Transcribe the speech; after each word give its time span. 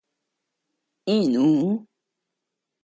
Ínuu. 1.15 1.63